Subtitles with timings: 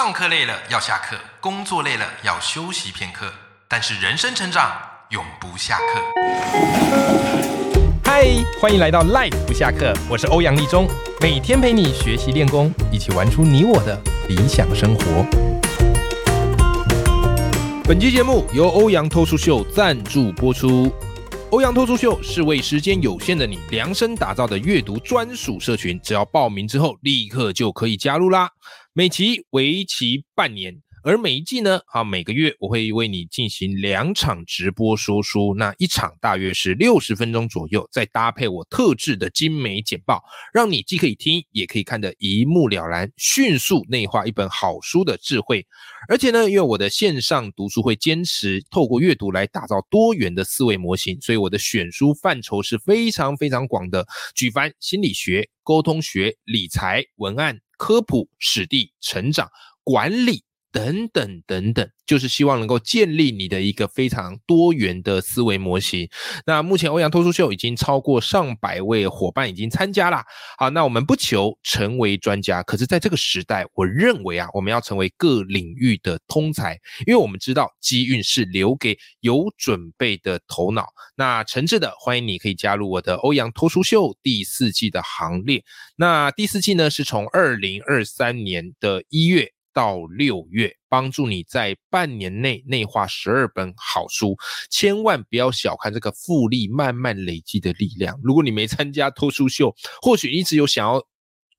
[0.00, 3.32] 上课累了要下课，工作累了要休息片刻，
[3.66, 4.70] 但是人生成长
[5.10, 5.84] 永不下课。
[8.04, 8.28] 嗨，
[8.60, 10.86] 欢迎来到 Life 不下课，我是欧阳立中，
[11.20, 15.26] 每天陪你学习练功，一起玩出你我的理想生活。
[17.82, 20.94] 本期节目由欧阳脱书秀赞助播出。
[21.50, 28.48] 欧阳脱书秀是为时间有限的你量身打造的阅读专属社群，只要报名之后立刻就可以加入啦。
[28.98, 30.82] 每期为期半年。
[31.04, 40.22] 而每一季呢，啊，每个月我会为你进行两场直播说书，那一场大约是六十分钟左右，再搭配我特制的精美简报，
[40.52, 45.66] 让你既可以听，也可以看得一目了然，迅速内化一本好书的智慧。
[46.08, 59.48] 而且呢，因为我的线上读书会坚持透过阅读来打造多元的思维模型，所以我的选书范畴是非常非常广的，举凡心理学、沟通学、理财、文案、科普、史地、成长、
[59.84, 60.47] 管理。
[60.70, 66.08] 等等等等，就是希望能够建立你的一个非常多元的思维模型。
[66.46, 70.22] 那目前欧阳脱书秀已经超过上百位伙伴已经参加了。
[70.58, 80.86] 好，那我们不求成为专家，可是在这个时代，我认为啊，我们要成为各领域的通才，因为我们知道机运是留给有准备的头脑。
[81.16, 85.64] 那诚挚的欢迎你可以加入我的欧阳脱书秀第四季的行列。
[85.96, 89.52] 那第四季呢，是从二零二三年的一月。
[89.78, 94.36] 到六月，帮助你在半年内内化十二本好书，
[94.72, 98.18] 千万不要小看这个复利慢慢累积的力量。
[98.24, 101.00] 如果你没参加脱书秀，或许一直有想要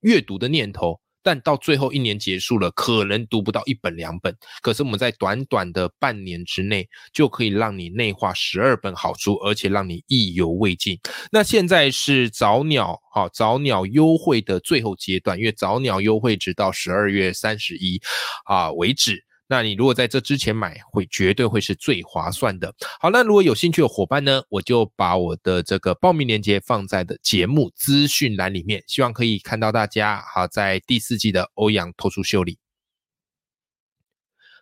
[0.02, 1.00] 阅读的念头。
[1.22, 4.36] 但到最后一年结束了，可能读不到一本两本。
[4.62, 10.98] 可是我们在短短的半年之内，就可以让你内化十二本好书，而且让你意犹未尽。
[11.32, 18.02] 那现在是早鸟哈早鸟优惠的最后阶段，因为早鸟优惠直到十二月三十一
[18.46, 19.24] 啊为止。
[19.52, 22.72] 那你如果在这之前买，会绝对会是最划算的。
[23.00, 30.24] 好，那如果有兴趣的伙伴呢，我就把我的这个报名链接放在的节目资讯栏里面，希望可以看到大家。
[30.32, 32.60] 好，在第四季的欧阳脱书秀里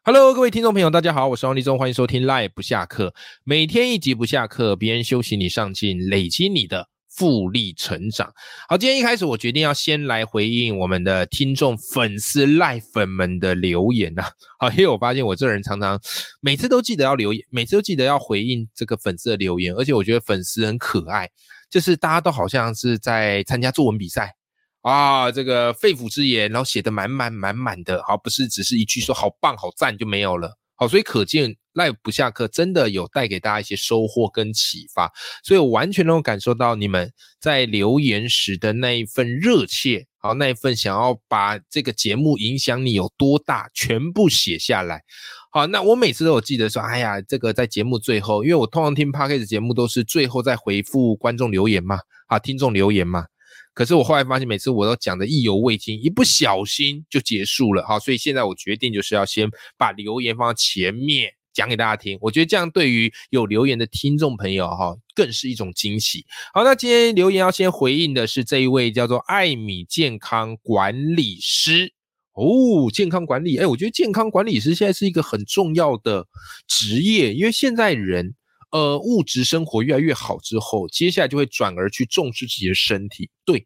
[0.05, 3.13] ，Hello，各位听众朋友，大家好，我是王立忠，欢迎收听 Live 不下课，
[3.43, 6.87] 每天一集不下课，别人休息你上进，累积你的。
[7.17, 8.31] 复利成长。
[8.69, 14.23] 好，今天一开始我决定要先来回应我们的听众粉丝赖粉们的留言呐。
[14.59, 15.99] 好，因为我发现我这人常常
[16.41, 21.27] 每次都记得要留言，每次都记得要回应这个粉丝的留言，而且我觉得粉丝很可爱，
[21.71, 24.35] 就是大家都好像是在参加作文比赛
[24.81, 30.55] 啊，这个肺腑之言，然后写的满满满满的，好，不是只是一句说好棒好赞就没有了。
[30.75, 35.11] 好，所以可见 Live 不下课真的有带给大家一些收获跟启发，
[35.43, 45.03] 所以我完全能够感受到你们在留言时的那一份热切，好，那一份想要把这个节目影响你有多大，全部写下来。
[45.51, 53.25] 好，那我每次都有记得说，哎呀，这个在节目最后，因为我通常听 Podcast 节目都是最后再回复观众留言嘛，啊，听众留言嘛。
[53.73, 57.99] 可是我后来发现，每次我都讲的意犹未尽，一不小心就结束了哈。
[57.99, 62.15] 所以现在我决定就是要先把留言放在前面讲给大家听。
[62.21, 66.23] 我觉得这样对于有留言的听众朋友哈，更是一种惊喜。
[66.53, 71.93] 好，那今天留言要先回应的是这一位叫做艾米健康管理师
[72.33, 76.27] 哦，健康管理，哎，我觉得健康管理师现在是一个很重要的
[76.67, 78.35] 职业，因为现在人。
[78.69, 83.29] 呃，物质生活越来越好之后，接下来就会转而去重视自己的身体。
[83.45, 83.65] 对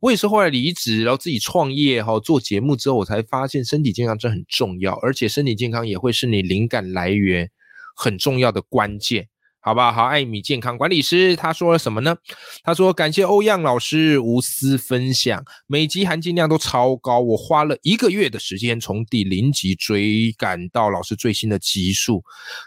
[0.00, 7.50] 我也是后来离职，然后自己创业哈，做节目之后，我才发现身体健康真很重要，而且身体健康也会是你灵感来源
[7.96, 9.28] 很重要的关键。
[9.60, 9.92] 好不好？
[9.92, 12.16] 好，艾米健康管理师他说了什么呢？
[12.62, 17.18] 他说：“感谢欧阳老师无私分享，每集含金量都超高。
[17.18, 22.22] 我花了一个月的时间从第零集追赶到老师最新的集数。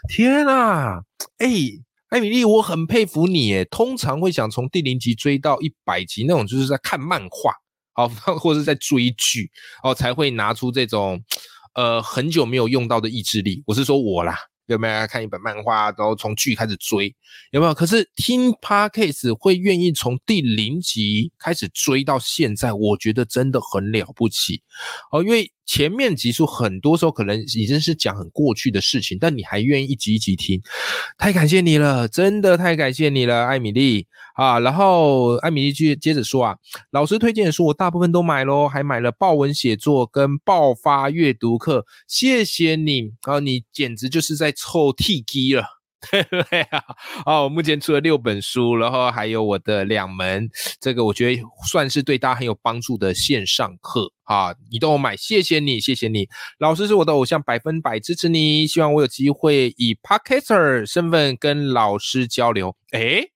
[0.06, 1.00] 天啊！
[1.38, 1.48] 哎，
[2.12, 3.64] 艾米丽，我很佩服你诶。
[3.64, 7.54] 通常会想从第零集追到一百集那种，就是在看漫画，
[7.94, 8.06] 好，
[8.36, 9.50] 或者在追剧
[9.82, 11.24] 哦，才会拿出这种
[11.74, 13.62] 呃很久没有用到的意志力。
[13.66, 14.36] 我是说我啦。”
[14.66, 17.14] 有没有看一本漫画，然后从剧开始追？
[17.50, 17.74] 有没有？
[17.74, 24.62] 可是听 podcast 会愿意从第零集开始追到现在，我觉得真的很了不起
[25.10, 25.50] 哦，因为。
[25.64, 30.60] 前面集数很多时候可能已经是讲很过去的事情，但你还愿意一集一集听，
[31.16, 34.58] 太感谢你了，真的太感谢你了，艾米丽啊！
[34.58, 36.56] 然后艾米丽接接着说啊，
[36.90, 43.38] 老师推荐的书我大部分都买喽，还买了爆文写作跟爆发阅读课，谢谢你啊！
[43.38, 45.64] 你简直就是在凑 T G 了，
[46.50, 46.82] 对啊？
[47.24, 50.48] 哦，我目前出了六本书，然后还有我的两门，
[50.80, 56.28] 这个我觉得算是对大家很有帮助的线上课啊，你都买，谢谢你，谢谢你，
[56.58, 62.76] 老师是我的偶像，百分百支持你，希望我有机会以 podcaster 身份跟老师交流。
[62.92, 63.30] 诶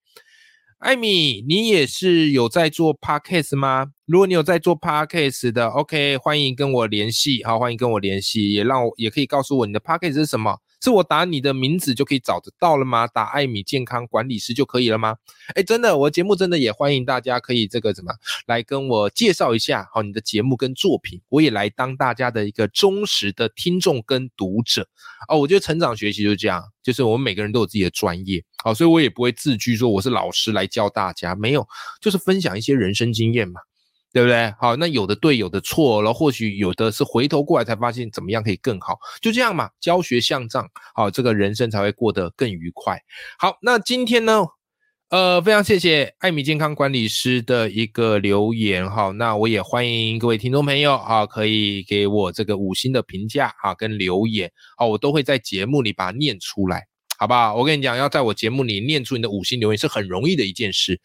[0.78, 3.86] 艾米，你也是有在做 podcast 吗？
[4.04, 10.58] 如果你有在做 podcast 的，OK，欢迎跟我联系，好，欢迎跟我联系，也让我也可以告诉我你的 podcast 是什么。
[10.82, 13.06] 是我打你的名字就可以找得到了吗？
[13.06, 15.16] 打艾米健康管理师就可以了吗？
[15.54, 18.12] 哎，真的，我节目真的也欢迎大家可以这个怎么
[18.46, 24.86] 来跟我介绍一下好你的节目跟作品，我也来当大家的一个忠实的听众跟读者
[25.28, 25.38] 哦。
[25.38, 31.66] 我觉得成长学习就是这样，就是我们每个人都有自己的专业，好，所以我也不会自居说我是老师来教大家，没有，
[32.00, 33.60] 就是分享一些人生经验嘛。
[34.16, 34.50] 对不对？
[34.58, 42.98] 好，那有的对，有的错，然后或许有的是回头过来才发现怎么样可以更好，就这样嘛，教学相长，好，这个人生才会过得更愉快。
[43.38, 44.46] 好，那今天呢，
[45.10, 56.86] 呃，非常谢谢艾米健康管理师的一个留言，哈，那我也欢迎各位听众朋友啊，可以给我这个五星的评价啊，跟留言，好，我都会在节目里把它念出来，
[57.18, 57.54] 好不好？
[57.54, 60.98] 我跟你讲，要在我节目里念出你的五星留言是很容易的一件事，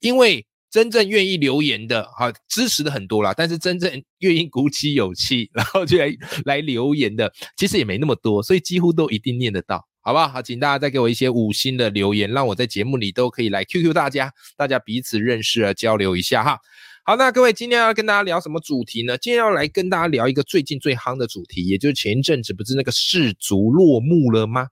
[0.00, 0.46] 因为。
[0.74, 6.12] 真正愿意留言的，哈，支持的很多啦，但是真正愿意鼓起勇气， 然后就来
[6.46, 10.26] 来留言的，其实也没那么多，所以几乎都一定念得到，好不好？
[10.26, 16.58] 好，请大家再给我一些五星的留言，让我在节目里都可以来 QQ 大家，大家彼此认识啊，交流一下哈。
[17.04, 19.16] 好，那各位今天要跟大家聊什么主题呢？
[19.16, 24.66] 今天要来跟大家聊一个最近最夯的主题，也就是前一阵子不是那个世足落幕了吗？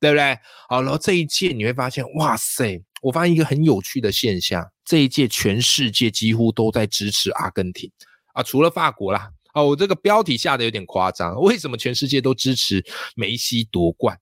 [0.00, 0.38] 对不对？
[0.68, 2.82] 好，然后这一届你会发现，哇塞！
[3.02, 7.90] 我发现一个很有趣的现象，这一届全世界几乎都在支持阿根廷
[8.32, 9.30] 啊，除了法国啦。
[9.52, 12.84] 哦，我这个标题下的有点夸张，为什么全世界都支持
[13.16, 14.16] 梅西夺冠？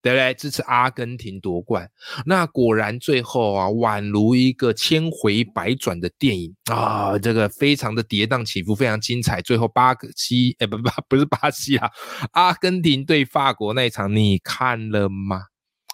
[0.00, 0.34] 对不对？
[0.34, 1.90] 支持阿根廷夺冠，
[2.24, 9.42] 那果然最后啊，宛如一个千回百转的电影啊，这个非常的跌宕起伏，非常精彩。
[9.42, 11.90] 最后巴西，哎，不不不是巴西啊，
[12.32, 15.42] 阿根廷对法国那一场，你看了吗？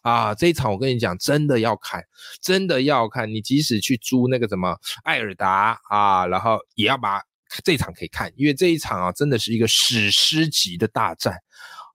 [0.02, 2.02] 啊，这一场我跟你讲，真的要看，
[2.42, 3.26] 真的要看。
[3.32, 7.22] 你即使去租那个什么艾尔达啊，然后也要把
[7.64, 11.34] 这场可以看，因为这一场啊，真的是一个史诗级的大战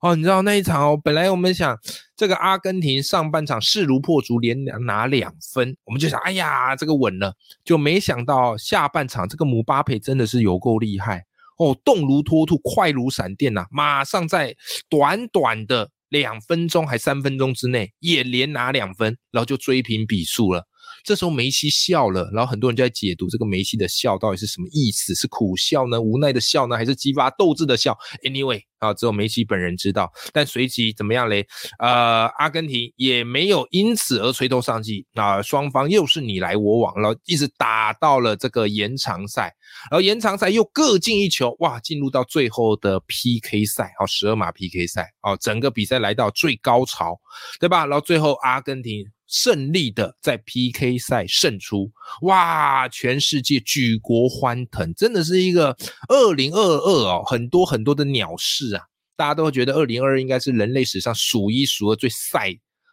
[0.00, 0.16] 哦。
[0.16, 1.78] 你知道那一场哦，本来我们想
[2.16, 7.34] 这个阿根廷上半场势如破竹，连拿两分，我们就想，哎呀，这个稳了。
[7.64, 11.24] 就没想到下半场这个姆巴佩真的是有够厉害
[11.58, 14.54] 哦，动如脱兔，快如闪电呐，马上在
[14.88, 15.90] 短短的。
[16.10, 20.66] 两分钟还三分钟之内也连拿两分，然后就追平比数了。
[21.04, 25.14] 这时候梅西笑了，然后很多人就在解读这个梅西的笑到底是什么意思？
[25.14, 26.00] 是苦笑呢？
[26.00, 26.76] 无奈的笑呢？
[26.76, 28.62] 还是激发斗志的笑？Anyway。
[28.80, 31.46] 啊，只有梅西本人知道，但随即怎么样嘞？
[31.80, 39.54] 呃，阿根廷也没有因此而垂头丧气啊，双方又是你来我往，然后一直打到了这个延长赛，
[39.90, 47.20] 然后延长赛又各进一球，哇，进入到最后的 PK 赛，好，十二码 PK 赛，哦，整个比赛来到最高潮，
[47.58, 47.84] 对吧？
[47.84, 49.04] 然后最后阿根廷。
[49.30, 51.90] 胜利的在 PK 赛胜出，
[52.22, 52.88] 哇！
[52.88, 55.74] 全世界举国欢腾，真的是一个
[56.08, 58.82] 二零二二哦，很多很多的鸟事啊！
[59.16, 62.50] 大家都会觉得二零二二应该是人类史上数一数二最晒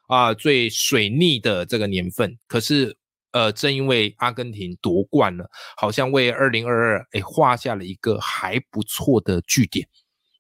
[0.08, 2.38] 啊、最水逆的这个年份。
[2.48, 2.96] 可是，
[3.32, 9.88] 呃，正因为阿根廷夺冠了，好像为二零二二哎画下了一个还不错的句点。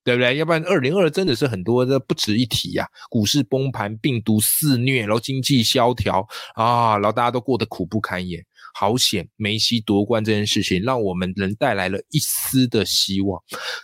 [0.07, 0.37] 对不对？
[0.37, 8.41] 要不然二零二真的是很多的不值一提呀，股市崩盘，病毒肆虐，然后经济萧条啊，然后大家都过得苦不堪言。
[8.73, 13.37] 好险，梅西夺冠这件事情，让我们人带来了一丝的希望，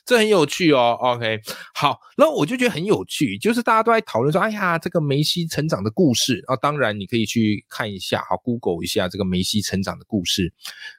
[0.05, 0.97] 这很有趣哦。
[1.01, 1.41] OK，
[1.75, 10.53] 好，然后我就觉得很有趣，就是大家都在讨论说，哎呀，这个梅西成长的故事啊，当然你可以去看一下，好，Google 一下这个梅西成长的故事。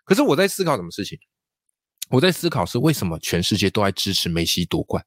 [0.05, 1.19] 可是我在思考什么事情？
[2.11, 5.03] 我在思考是为什么全世界都在支持梅西夺冠？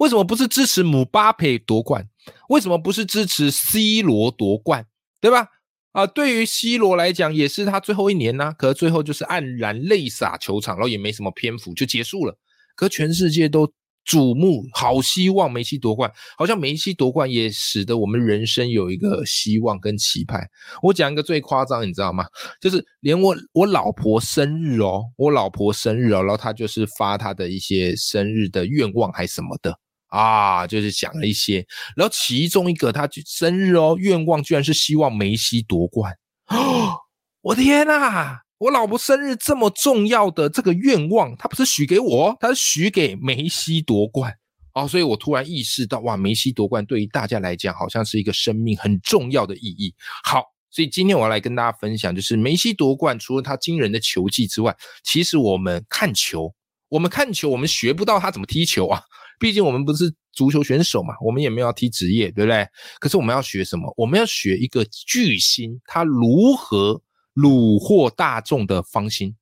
[0.00, 2.06] 为什么不是支持姆巴佩夺冠？
[2.48, 4.84] 为什么不是支持 C 罗夺冠？
[5.20, 5.46] 对吧？
[5.92, 8.52] 啊，对于 C 罗来讲，也是他最后一年呐。
[8.58, 12.36] 可是最后就是黯然泪洒球场，然后也没什么篇幅就结束了。
[12.74, 13.72] 可全世界都。
[14.06, 20.42] 瞩目，好希望梅西夺冠，好像梅西夺冠也使得我们人生有一个希望跟期盼。
[20.82, 22.24] 我讲一个最夸张，你知道吗？
[22.60, 29.78] 就是连我我老婆生日哦，我老婆生日哦，然后她就是发她的一些生日的愿望还什么的
[30.10, 36.12] 啊，就是讲了一些，然后其中一个他生日哦愿望居然是希望梅西夺冠
[36.48, 36.94] 哦，
[37.42, 38.38] 我的天呐！
[38.58, 44.34] 我老婆生日这么重要的这个愿望，她不是许给我，她是许给梅西夺冠
[44.74, 49.94] 哦，所以我突然意识到，哇，梅西夺冠对于大家来讲，好像是一个生命很重要的意义。
[50.24, 56.54] 好，所以今天我要来跟大家分享，就是梅西夺冠，除了他惊人的球技之外，其实我们看球，
[56.90, 59.00] 我们看球，我们学不到他怎么踢球啊。
[59.40, 62.68] 毕竟我们不是足球选手嘛，我们也没有要踢职业，对不对？
[63.00, 63.92] 可是我们要学什么？
[63.96, 67.02] 我们要学一个巨星，他如何
[67.34, 69.34] 虏获大众的芳心。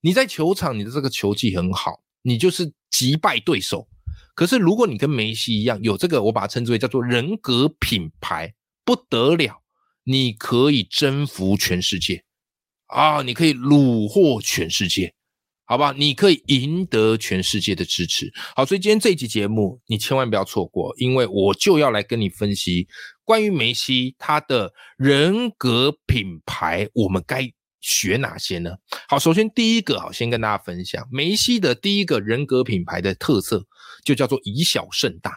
[0.00, 3.88] 你在球场，你的这个球技很好，你就是击败对手。
[4.34, 8.54] 可是如果你跟梅西一样，有这个我把它称之为叫做人格品牌，
[8.84, 9.62] 不得了，
[10.04, 12.22] 你可以征服全世界
[12.86, 13.22] 啊！
[13.22, 15.12] 你可以虏获全世界。
[15.66, 18.32] 好不好，你可以赢得全世界的支持。
[18.54, 22.86] 好，所以今天这一集节目你千万不要错过，因为我就要来跟你分析
[23.24, 28.70] 关于梅西他的人格品牌，我们该学哪些呢？
[29.08, 33.64] 好，首先第一个，好，先跟大家分享梅西的第一个人格品牌的特色，
[34.04, 35.32] 就叫做以小胜大。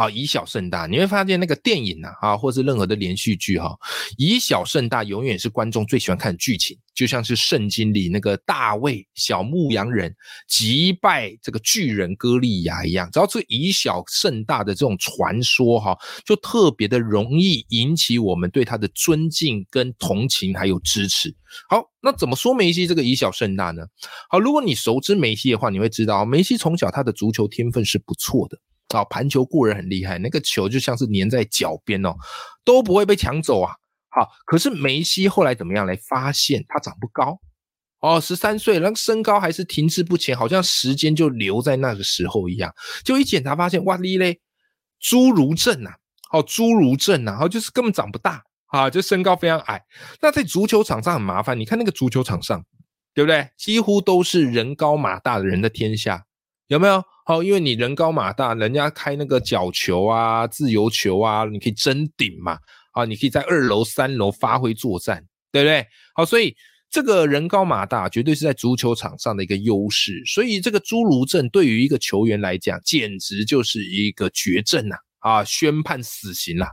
[0.00, 3.76] 啊，以小胜大，你会发现那个电影呐，啊，或是任何的连续剧哈，
[4.16, 10.14] 以小胜大永远是观众最喜欢看的剧情，就像是圣经里那个大卫小牧羊人
[10.48, 21.36] 击败这个巨人歌利亚一样，只要是以小胜大的这种传说哈，就特别的容易引起我们对他的尊敬跟同情还有支持。
[21.68, 23.82] 好，那怎么说梅西这个以小胜大呢？
[24.30, 28.56] 好，如果你熟知梅西的话，你会知道梅西从小他的足球天分是不错的。
[28.96, 32.14] 啊，盘球过人很厉害，那个球就像是粘在脚边哦，
[32.64, 33.72] 都不会被抢走啊。
[34.10, 37.38] 好，可是梅西后来怎么样来发现他长不高？
[38.00, 42.74] 哦，十三岁，那个身高还是停滞不前，好像时间就留在那个时候一样。
[43.04, 44.40] 就一检查发现，哇哩嘞，
[45.02, 45.90] 侏儒症呐，
[46.32, 49.82] 哦，侏儒症呐，然后就是根本长不大啊，就身高非常矮。
[50.22, 52.64] 那在足球场上很麻烦，你看那个足球场上，
[53.14, 53.46] 对不对？
[53.58, 56.24] 几乎都是人高马大的人的天下，
[56.70, 57.04] 有没有？
[57.26, 62.56] 好，因为你人高马大，人家开那个角球啊、自由球啊，你可以争顶嘛。
[62.92, 65.84] 啊，你可以在二楼、三楼发挥作战，对不对？
[66.14, 66.56] 好，所以
[66.88, 70.20] 这个人高马大绝对是在足球场上的一个优势。
[70.26, 74.96] 所以这个侏儒症对于一个球员来讲，简直就是一个绝症呐！
[75.20, 76.68] 啊，宣判死刑啦。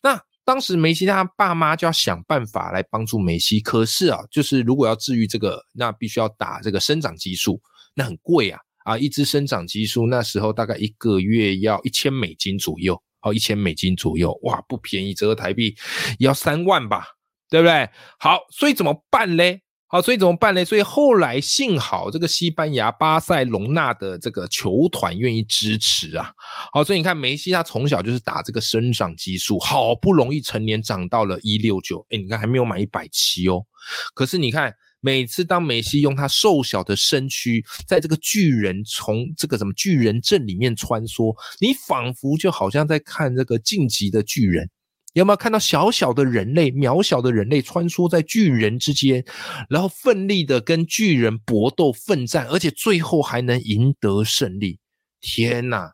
[0.00, 7.60] 那当时梅西他爸妈就要想办法来帮助梅西，可是啊，就是如果要治愈这个，那必须要打这个生长激素，
[7.94, 8.60] 那很贵啊。
[8.88, 15.76] 啊，一支生长激素那时候大概一个月要一千美金左右，好，一千美金左右，哇，不便宜，折合台币
[16.18, 17.06] 要三万吧，
[17.50, 17.86] 对不对？
[18.18, 19.60] 好，所以怎么办嘞？
[19.88, 20.64] 好，所以怎么办嘞？
[20.64, 26.32] 所以后来幸好这个西班牙巴塞隆纳的这个球团愿意支持啊，
[26.72, 33.66] 好，所以你看梅西他从小就是打这个生长激素，好不容易成年长到了一六九，哎，你看还没有满一百七哦，
[34.14, 34.72] 可是你看。
[35.00, 44.68] 每次当梅西用他瘦小的身躯在这个巨人从这个什么巨人阵里面穿梭，你仿佛就好像在看这个晋级的巨人，
[45.12, 49.24] 有没有看到小小的人类、渺小的人类穿梭在巨人之间，
[49.68, 54.78] 然后奋力的跟巨人搏斗奋战，而且最后还能赢得胜利？
[55.20, 55.92] 天哪，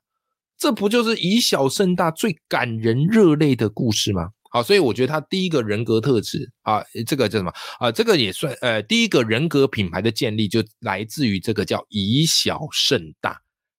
[0.59, 4.31] 这不就是以小胜大最感人热泪的故事吗？
[4.55, 7.91] 好，所以我觉得他第一个人格特质啊，这个叫什么啊？
[7.91, 13.37] 这个也算呃，第一个人格品牌的建立就来自于这个叫以小胜大，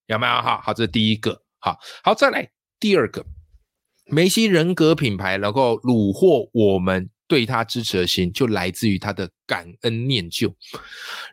[0.08, 0.34] 有没有？
[0.34, 1.42] 哈，好，这是第一个。
[1.60, 3.26] 好，好，再来第二个，
[4.08, 10.54] 梅西人格品牌能够虏获我们对他支持的心，就来自于他的感恩念旧。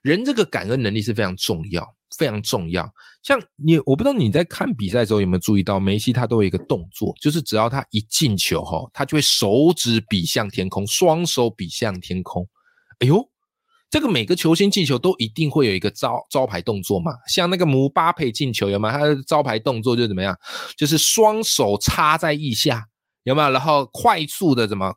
[0.02, 1.94] 人这个感恩能力是非常重要。
[2.18, 2.86] 非常重要，
[3.22, 12.46] 像你，我不知道你在看比赛的时候有没有注意到，梅西他都有一个动作，就是只要他一进球哈，他就会手指比向天空，双手比向天空。
[12.98, 13.26] 哎呦，
[13.90, 18.92] 这个每个球星进球都一定会有一个招招牌动作嘛，像那个姆巴佩进球有没有？
[18.92, 20.38] 他的招牌动作就怎么样？
[20.76, 22.86] 就是双手插在腋下，
[23.22, 23.50] 有没有？
[23.50, 24.92] 然后快速的怎么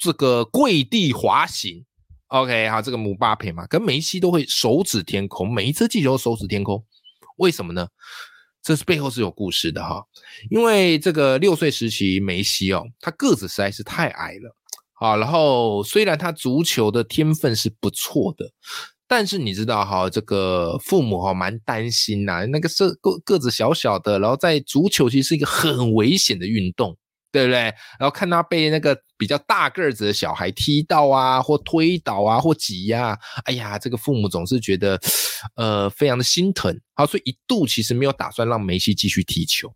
[0.00, 1.84] 这个跪地滑行
[2.28, 6.82] ？OK，好，这个姆巴佩嘛，跟梅西都会手指天空，每一次进球手指天空，
[7.36, 7.86] 为什么呢？
[8.62, 10.02] 这是背后是有故事的哈。
[10.48, 14.56] 因为这个六岁时期梅西哦，他个子实在是太矮了
[14.94, 15.16] 啊。
[15.16, 18.50] 然后虽然他足球的天分是不错的，
[19.06, 26.96] 但是你知道哈，这个父母哈蛮担心呐，那个是个个子小小的，然后在足球其实是一个很危险的运动。
[27.32, 27.58] 对不对？
[27.98, 35.00] 然后看他被那个比较大个子的小孩踢到啊，或推倒啊，或挤压，哎呀，这个父母总是觉得，
[35.56, 36.78] 呃，非常的心疼。
[36.94, 39.72] 好，所以一度其实没有打算让梅西继续踢球。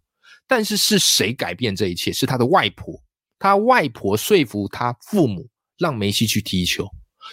[0.47, 2.13] 但是是谁改变这一切？
[2.13, 2.95] 是他的外婆，
[3.39, 6.87] 他外婆说服他父母让梅西去踢球。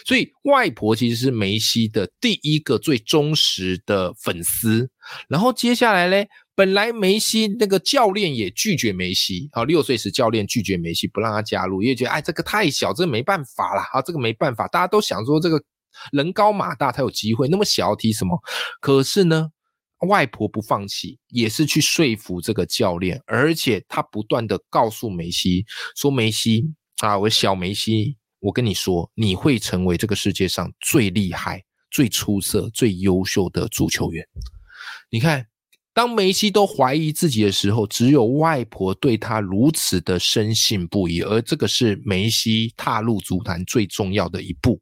[0.06, 4.88] 所以外婆其实是梅西的第一个最忠实的粉丝。
[5.28, 15.62] 然后接下来嘞，本来梅西那个教练也拒绝梅西，啊，六岁时教练拒绝梅西，不让他加入，因为觉得哎这个太小，这没办法啦，啊，这个没办法，大家都想说这个
[16.12, 18.38] 人高马大才有机会，那么小踢什么？
[18.82, 19.48] 可是呢，
[20.08, 25.64] 外婆不放弃，也是去说服这个教练，而且他不断的告诉梅西
[25.96, 34.26] 说：“梅西啊，我小梅西，我跟你说，你会成为这个世界上最厉害、最出色、最优秀的足球员。”
[35.08, 35.46] 你看。
[35.94, 44.80] 当梅西都怀疑自己的时候，只有外婆对他如此的深信不疑，而这个是梅西踏入足坛最重要的一步。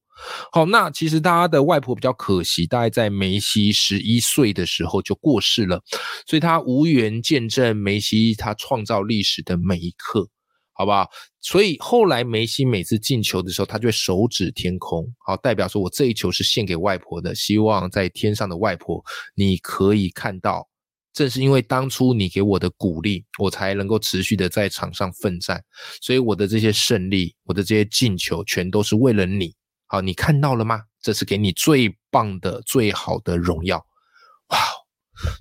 [0.52, 5.82] 好，那其实他的外婆比较可惜，大概在梅西十一岁的时候就过世了，
[6.28, 10.28] 所以他无缘见证梅西他创造历史的每一刻，
[10.74, 11.08] 好不好？
[11.40, 19.02] 所以后来梅西每次进球的时候，他就会手指天空，好，代表说我这一球是献给外婆的，希望在天上的外婆
[19.34, 20.69] 你可以看到。
[21.12, 25.62] 正是因为当初你给我的鼓励，我才能够持续的在场上奋战。
[26.00, 29.54] 所以我的这些胜利，我的这些进球，全都是为了你。
[29.86, 30.82] 好，你看到了吗？
[31.02, 33.78] 这是给你最棒的、最好的荣耀。
[34.48, 34.58] 哇，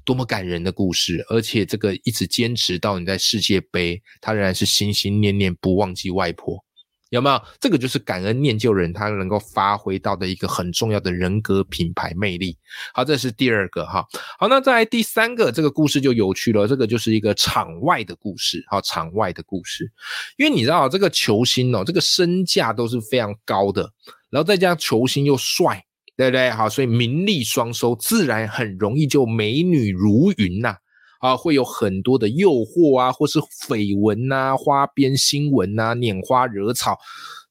[0.03, 1.23] 多么感人的故事！
[1.29, 6.63] 而且这个一直坚持到你在世界杯，他仍然是心心念念不忘记外婆。
[7.09, 7.41] 有没有？
[7.59, 12.55] 这个就是感恩念旧人，他能够发挥到的一个很重要的人格品牌魅力。
[12.93, 14.05] 好，这是第二个哈。
[14.37, 16.67] 好，那在第三个，这个故事就有趣了。
[16.67, 19.91] 这个就是一个场外的故事，好，场外的故事。
[20.37, 23.91] 因为你知道，这个球星哦，这个身价都是非常高的，
[24.29, 25.83] 然后再加上球星又帅，
[26.15, 26.51] 对不对？
[26.51, 30.75] 好，所以名利双收，自然很容易就美女如云呐。
[31.19, 36.97] 啊会有很多的诱惑啊，或是绯闻呐、花边新闻呐、拈花惹草，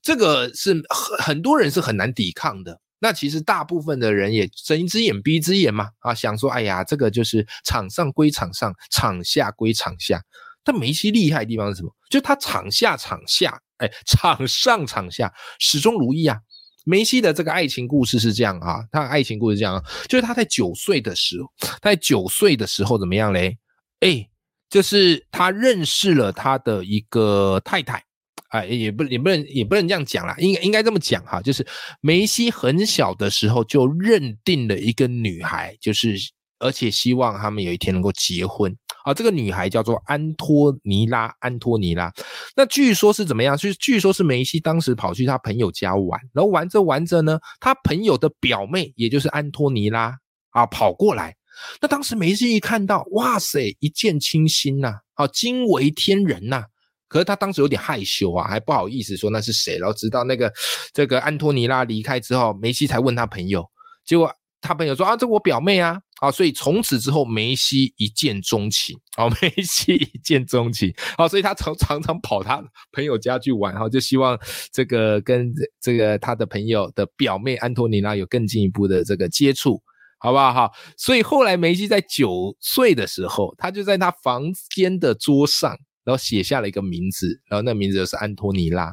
[0.02, 2.80] 这个是很很多人是很难抵抗的。
[3.00, 10.20] 那其实大部分的人也睁一只眼闭一只眼嘛，啊，想说，哎呀，这个就是场上归场上，场下归场下。
[10.64, 11.90] 但梅西厉害的地方是什么？
[12.10, 16.38] 就他场下场下，哎，场上场下始终如一啊。
[16.88, 21.52] 梅西的这个爱情故事是这样啊，他的爱情故事这样，就是他在九岁的时候，
[21.82, 23.58] 在九岁的时候怎么样嘞？
[24.00, 24.26] 哎，
[24.70, 28.02] 就是他认识了他的一个太太，
[28.48, 31.66] 哎，也不也不能也不能这样讲啦，应该应该这么讲哈，就是
[32.00, 36.16] 梅西很小的时候就认定了一个女孩，就是
[36.58, 38.74] 而且希望他们有一天能够结婚。
[39.04, 42.12] 啊，这个女孩叫做安托尼拉，安托尼拉。
[42.56, 43.56] 那据说是怎么样？
[43.56, 50.14] 据据说是梅西当时跑去他朋友家玩，然后玩着玩着呢，他朋友的表妹，也就是安托尼拉
[50.50, 51.34] 啊，跑过来。
[51.80, 56.64] 那当时梅西一看到，哇塞，一见倾心呐，啊，惊为天人呐。
[57.08, 59.78] 可是他当时有点害羞啊，还不好意思说那是谁。
[59.78, 60.52] 然后直到那个
[60.92, 63.64] 这个安托尼拉离开之后，梅西才问他朋友，
[64.04, 64.30] 结果。
[64.60, 74.36] 他朋友说啊，这我表妹啊，啊，所以从此之后梅西一见钟情，哦，梅西一见钟情，好，所以他常常常跑他朋友家去玩，哈，就希望
[74.72, 79.80] 这个跟这个他的朋友的表妹安托尼娜有更进一步的这个接触，
[80.18, 80.52] 好不好？
[80.52, 84.42] 哈，所以后来梅西在九岁的时候，他就在他房
[84.74, 85.70] 间的桌上，
[86.02, 88.92] 然后写下了一个名字，然后那名字就是安托尼拉，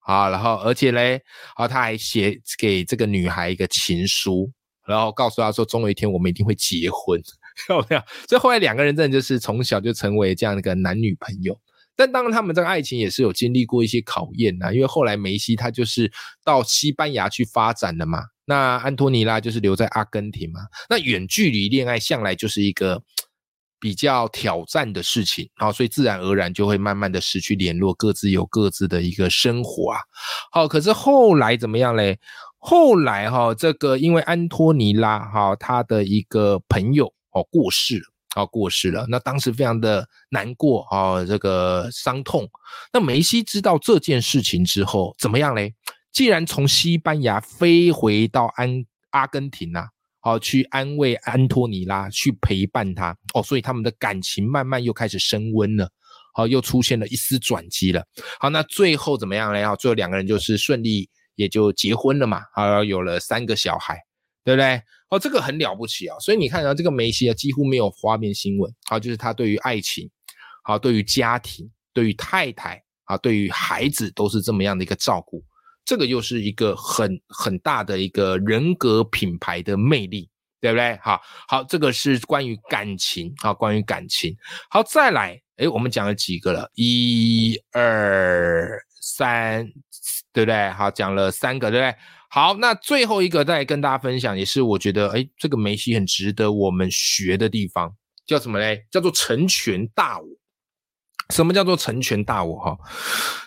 [0.00, 1.22] 啊，然后而且嘞，
[1.54, 4.52] 啊，他还写给这个女孩一个情书。
[4.86, 7.20] 然后告诉他说，总有一天我们一定会结婚，
[7.66, 8.02] 漂亮。
[8.28, 11.58] 所以后来两个人真的就是从小就成为这样一个男女朋友。
[11.98, 14.70] 但当然，他们这个爱情也是有经历过一些考验呐。
[14.70, 16.12] 因为后来梅西他就是
[16.44, 20.60] 到西班牙去发展了嘛，那安托尼拉就是留在阿根廷嘛。
[20.90, 23.02] 那远距离恋爱向来就是一个
[23.80, 30.00] 比较挑战的事情，然后所以自然而然就会慢慢的失去联络，各自有各自的一个生活啊。
[30.52, 32.18] 好，可是后来怎么样嘞？
[32.68, 42.44] 后来哈，这个因为安托尼拉哈他的一个朋友哦过世了，哦过世了，那当时非常的难过啊，这个伤痛。
[42.92, 45.72] 那梅西知道这件事情之后怎么样嘞？
[46.10, 49.86] 既然从西班牙飞回到安阿根廷呐，
[50.18, 55.88] 好去安慰安托尼拉，去陪伴他哦，所以他们的感情慢慢又开始升温了，
[56.34, 58.04] 好又出现了一丝转机了。
[58.40, 59.64] 好，那最后怎么样嘞？
[59.64, 61.08] 好，最后两个人就是顺利。
[61.36, 63.96] 也就结婚了嘛，啊有了三个小孩，
[64.44, 64.82] 对不对？
[65.08, 66.18] 哦，这个很了不起啊！
[66.18, 70.10] 所以你看到这个梅西啊，几乎没有花边新闻，好，就是他对于爱情，
[70.64, 75.44] 好，对于家庭，对于太太，啊，对于孩子，都是这么样的一个照顾。
[75.84, 80.28] 这个又是一个很很大的一个人格品牌的魅力，
[80.60, 80.98] 对不对？
[81.00, 84.36] 好，好，这个是关于感情啊，关于感情。
[84.68, 86.68] 好，再来，哎，我们讲了几个了？
[86.74, 89.68] 一二三。
[90.32, 90.70] 对不对？
[90.72, 91.96] 好，讲了三个，对不对？
[92.28, 97.90] 好，那最后一个再跟大家分享，也是我觉得，哎，这个梅西很值得我们学的地方。
[98.26, 98.84] 叫什么嘞？
[98.90, 100.26] 叫做成全大我。
[101.30, 102.58] 什么叫做成全大我？
[102.58, 102.76] 哈，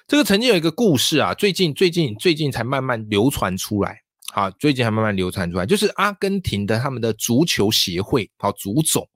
[0.08, 4.00] 这个曾经有一个故事啊，最近最近最近才慢慢流传出来。
[4.34, 9.08] 好，最近还慢慢流传出来，就是阿根廷的他们的足球协会，好，足总。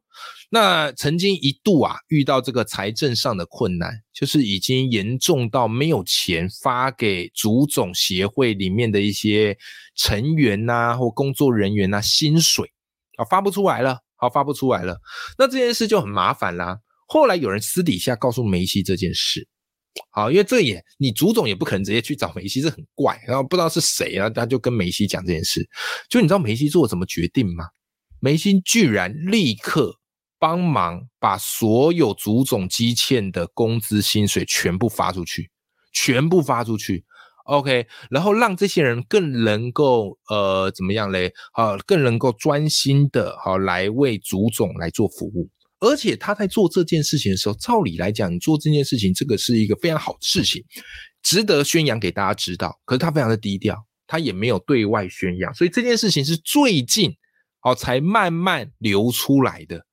[0.50, 9.58] 那曾经一度啊，遇到这个财政上的困难，就是已经严重到没有钱发给足总协会里面的一些
[9.96, 12.70] 成员呐，或工作人员呐薪水
[13.18, 15.00] 啊，发不出来了，好，发不出来了。
[15.40, 16.78] 那这件事就很麻烦啦。
[17.08, 19.48] 后来有人私底下告诉梅西这件事，
[20.12, 23.20] 好，因为这也你足总也不可能直接去找梅西，这很怪。
[23.28, 25.68] 然后不知道是谁啊，他就跟梅西讲这件事，
[26.10, 27.66] 就你知道梅西做什么决定吗？
[28.20, 30.00] 梅西居然立刻。
[30.44, 35.50] 帮忙把所有足总积欠的工资薪水全部发出去，
[35.94, 37.06] 全部发出去
[37.46, 41.32] ，OK，然后让这些人更能够呃怎么样嘞？
[41.54, 45.50] 啊，更能够专心的好来为足总来做服务。
[45.80, 50.62] 而且他在做这件事情的时候，照理来讲，你做这件事情，这个是一个非常好的事情，
[51.22, 52.78] 值得宣扬给大家知道。
[52.84, 57.16] 可是他非常的低调，他也没有对外宣扬，所以这件事情是最近
[57.62, 59.86] 哦才慢慢流出来的。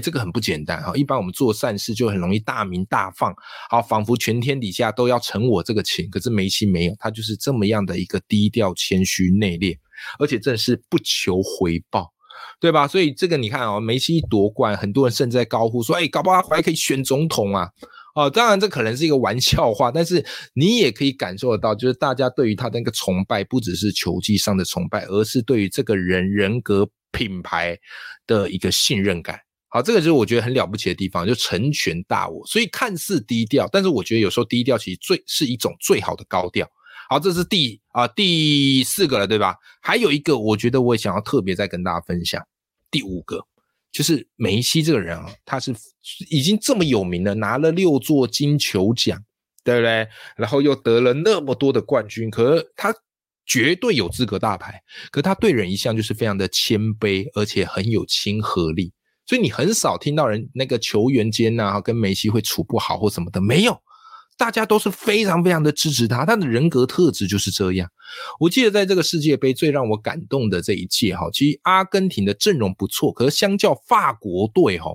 [0.00, 0.92] 这个很不简单哈！
[0.94, 3.34] 一般我们做善事就很容易大名大放，
[3.70, 6.08] 好，仿佛全天底下都要承我这个情。
[6.10, 9.76] 可是梅西没有，他就是这么样的一个低调、谦虚、内敛，
[10.18, 12.12] 而且正是不求回报，
[12.60, 12.86] 对吧？
[12.86, 17.68] 所以这个你看哦，梅西夺冠，很多人甚至在高呼说：“哎，搞不好还可以选总统啊！”
[18.14, 27.78] 哦，当然这可能是一个玩笑话，但是你也可以感受得到，就是大家对于他的那个崇拜，不只是球技上的崇拜，而是对于这个人人格品牌
[28.26, 29.38] 的一个信任感。
[29.70, 32.46] 好，这个就是我觉得很了不起的地方，就成全大我。
[32.46, 36.66] 所以看似低调，但是我觉得有时候低调其实最是一种最好的高调。
[37.10, 39.56] 好，这是第啊第四个了，对吧？
[39.82, 42.42] 还有一个，我觉得我也想要特别再跟大家分享。
[42.90, 43.44] 第五个
[43.92, 45.74] 就是梅西这个人啊，他是
[46.30, 49.22] 已经这么有名了，拿了六座金球奖，
[49.64, 50.08] 对不对？
[50.36, 52.94] 然后又得了那么多的冠军，可是他
[53.44, 54.82] 绝对有资格大牌。
[55.10, 58.92] 可他对人一向就是非常的谦卑，而且很有亲和力。
[59.28, 63.78] 所以你很少听到人那个球员间呐，跟梅西会处不好或什么的，没有，
[64.38, 67.86] 大家都是非常非常的支持他，他的人格特质就是这样。
[68.40, 74.90] 我记得在这个世界杯最让我感动的这一届哈，其实阿根廷的阵容不错，可是相较法国队哈，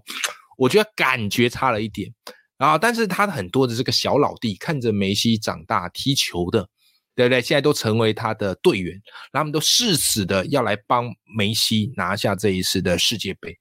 [0.58, 2.12] 我觉得感觉差了一点
[2.58, 2.76] 啊。
[2.76, 6.68] 但是他的很多的这个小老弟看着梅西长大踢球的，
[7.16, 7.40] 对不对？
[7.40, 9.00] 现在都成为他的队员，
[9.32, 13.56] 他们都誓死的要来帮梅西拿下这一次的世界杯。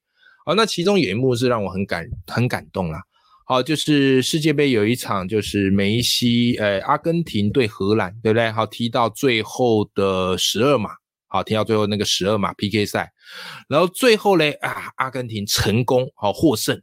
[0.45, 3.01] 好，那其中有一幕是让我很感很感动啦。
[3.45, 8.51] 好，就是世界杯有一场，就是梅西，呃，阿根廷对荷兰，对不对？
[8.51, 10.91] 好，踢到最后的十二码，
[11.29, 13.13] 好，踢到最后那个十二码 PK 赛，
[13.69, 16.81] 然后最后嘞，啊，阿根廷成功好获胜。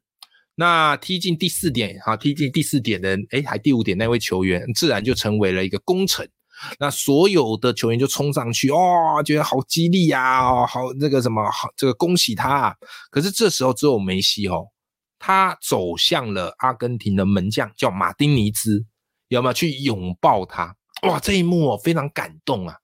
[0.56, 6.30] 那踢进第四点，好，踢进第四点的，哎，还第五点那位球员，自然就成为了一个功臣。
[6.80, 12.50] 那所有的球员就冲上去，哦，觉得好激励呀，好那个什么，好这个恭喜他。
[12.50, 12.76] 啊
[13.12, 14.68] 可是这时候只有梅西哦，
[15.18, 18.86] 他走向了阿根廷的门将叫马丁尼兹，
[19.30, 20.76] 有没有去拥抱他？
[21.04, 22.76] 哇，这一幕哦非常感动啊，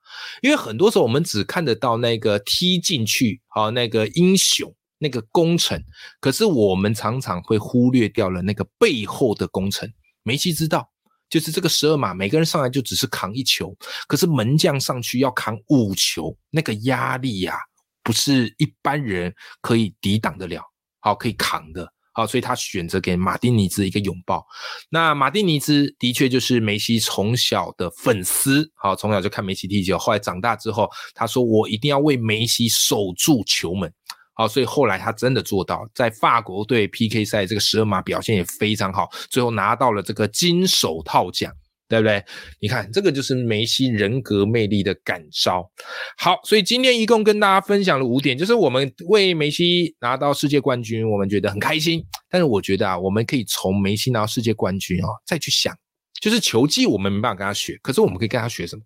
[0.41, 5.83] 因为很多时候我们只看得到那个踢进去，好那个英雄那个功臣，
[6.21, 9.93] 可是我们常常会忽略掉了那个背后的功臣。
[10.23, 10.89] 梅西知道。
[11.35, 13.75] 就是这个十二码，每个人上来就只是扛一球，
[14.07, 17.57] 可是门将上去要扛五球，那个压力呀，
[18.01, 20.61] 不是一般人可以抵挡得了，
[21.01, 24.45] 好，可以扛的，好，所以他选择给马丁尼兹一个拥抱。
[24.89, 33.93] 那马丁尼兹的确就是梅西从小的粉丝，好，从小就看梅西踢球，后来长大之后，他说我一定要为梅西守住球门。
[34.35, 41.51] 好，所以后来他真的做到，在法国队 PK 赛这个十二码表现也非常好，最后拿到了这个金手套奖，
[41.87, 42.21] 对不对？
[42.59, 45.71] 你看，这个就是梅西人格魅力的感召。
[46.17, 52.05] 好，所以今天一共跟大家分享了五点，就是我们为梅西拿到世界冠军，我们觉得很开心。
[52.29, 55.73] 但是我觉得啊，我们可以从梅西拿到世界冠军哦，再去想，
[56.19, 58.81] 就是球技我们没办法跟他学，可是我们可以跟他学什么？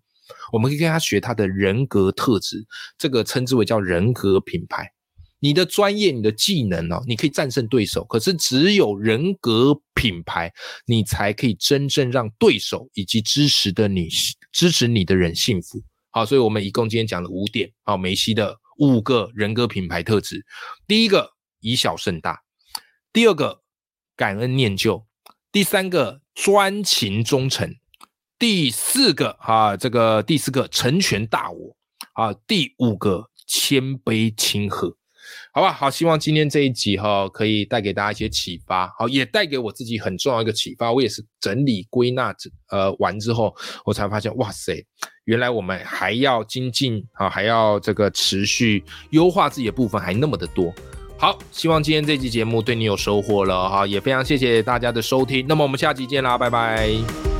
[0.52, 2.64] 我们可以跟他学他的人格特质，
[2.96, 4.88] 这个称之为叫人格品牌。
[5.40, 8.04] 你的专业、你的技能哦，你可以战胜对手。
[8.04, 10.52] 可是只有人格品牌，
[10.86, 14.08] 你才可以真正让对手以及支持的你、
[14.52, 15.82] 支持你的人幸福。
[16.10, 17.72] 好，所以我们一共今天讲了五点。
[17.84, 20.44] 好，梅西的五个人格品牌特质：
[20.86, 22.34] 第一个以小胜大；
[23.12, 23.62] 第二个
[24.16, 25.06] 感恩念旧；
[25.50, 27.70] 第三个专情忠诚；
[28.38, 31.76] 第四个啊，这个第四个成全大我；
[32.14, 34.96] 啊，第五个谦卑亲和。
[35.52, 40.92] 好吧，好，希望今天这一集哈可以带给大家一些启发，好，也带给我自己很重要一个启发。
[40.92, 42.34] 我也是整理归纳
[42.70, 44.84] 呃完之后，我才发现，哇塞，
[45.24, 50.72] 原来我们还要精进啊，还要这个持续优化自己的部分还那么的多。
[51.18, 55.44] 好，希望今天这期节目对你有收获了哈，也非常谢谢大家的收听。
[55.46, 57.39] 那么我们下期见啦，拜拜。